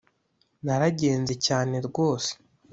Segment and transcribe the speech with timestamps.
[0.65, 2.31] naragenze cyane rwose